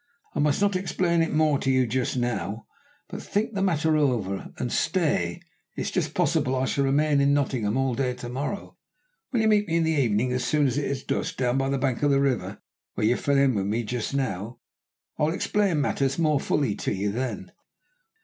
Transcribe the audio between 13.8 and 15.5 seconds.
just now? I will